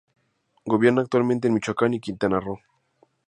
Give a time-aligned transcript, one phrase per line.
[0.65, 2.57] Gobierna actualmente en Michoacán y Quintana Roo.